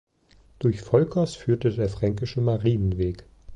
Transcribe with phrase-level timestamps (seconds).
[0.57, 3.23] Durch Volkers führt der Fränkische Marienweg.